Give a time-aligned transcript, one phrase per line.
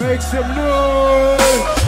[0.00, 1.81] Make some noise!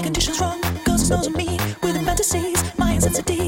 [0.00, 0.60] my conditions wrong.
[0.84, 3.39] Cause it's knows me with fantasies, my insensitivity.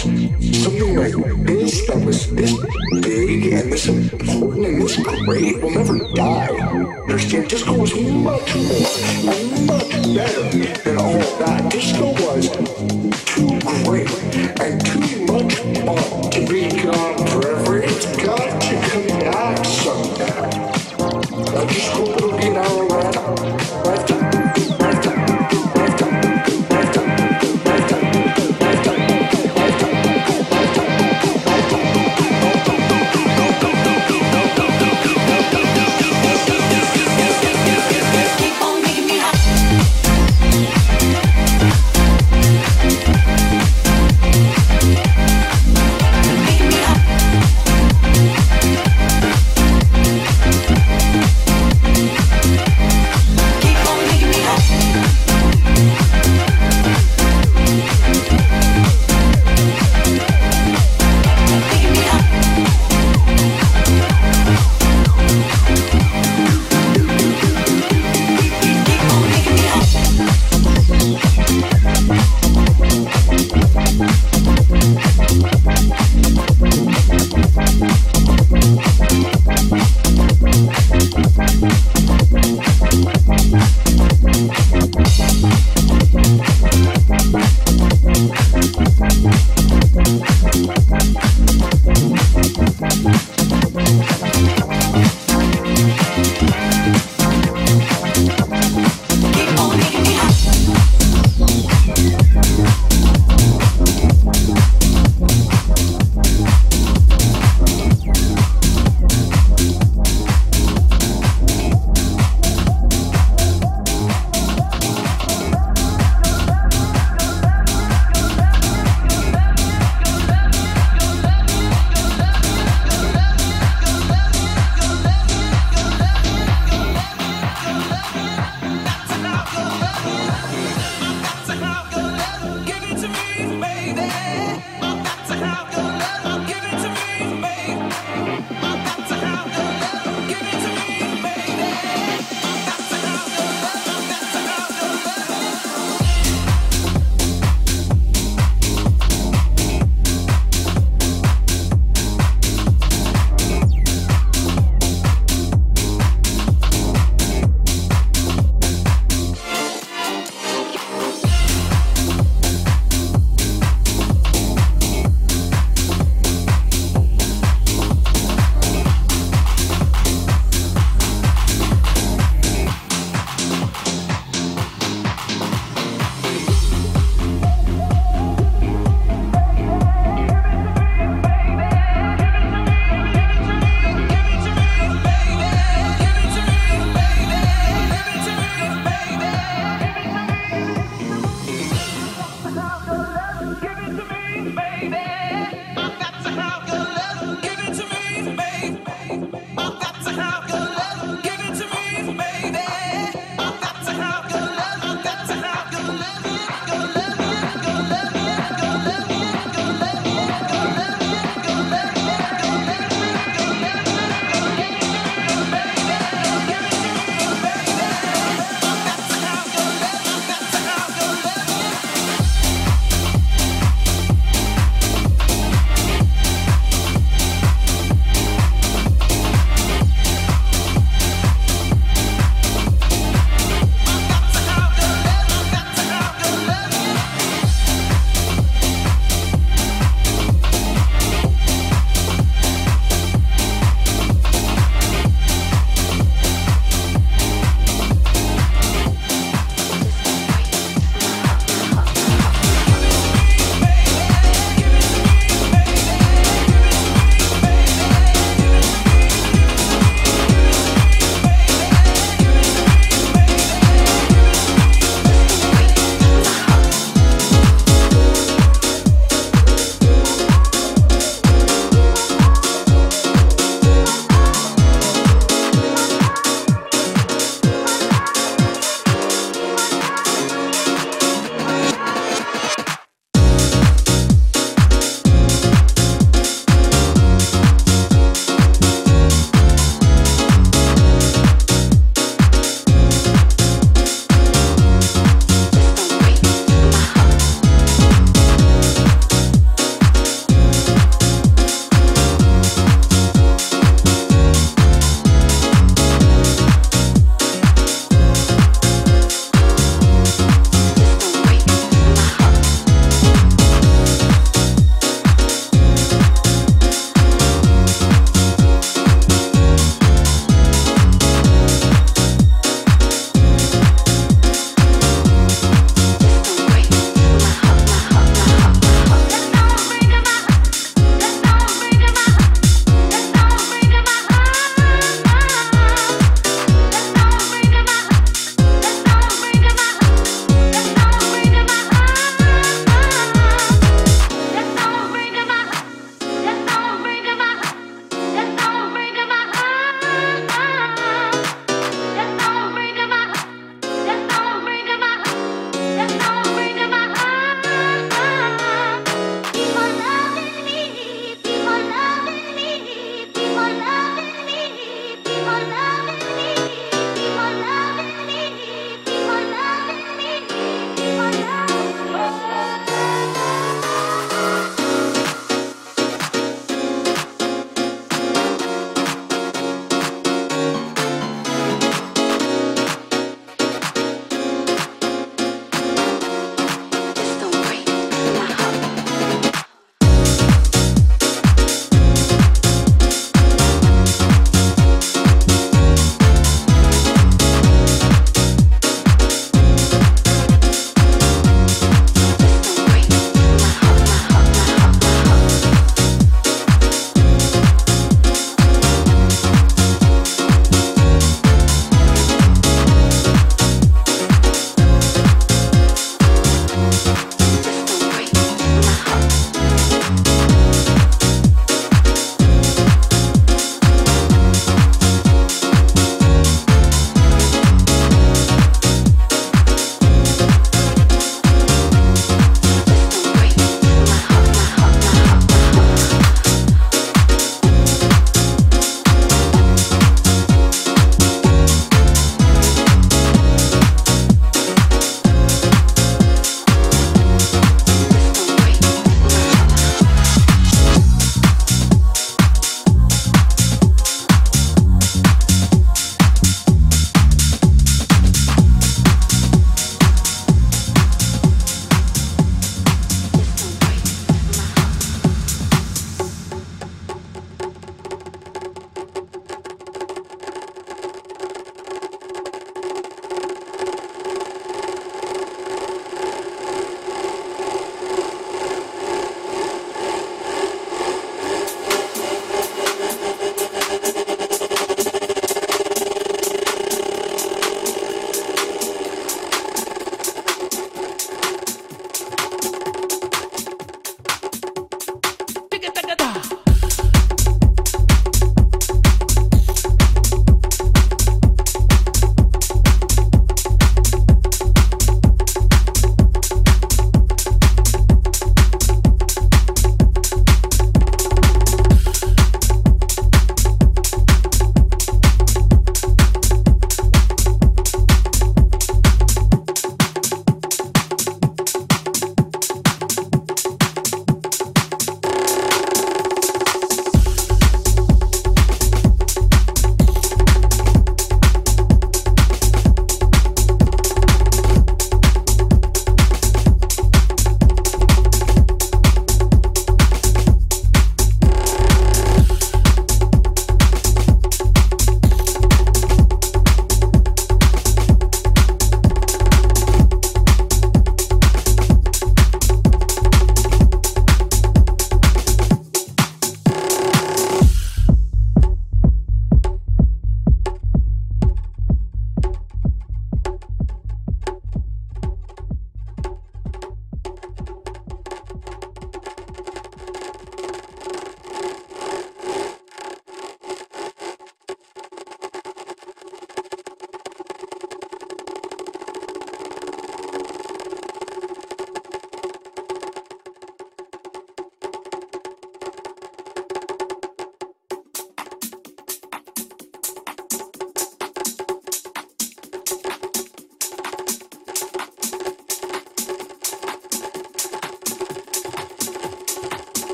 [0.00, 2.56] So something you know, like this that was this
[3.02, 6.48] big and this important and this great will never die.
[7.02, 7.50] Understand?
[7.50, 8.89] Disco was much more.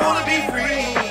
[0.00, 1.07] I wanna be free,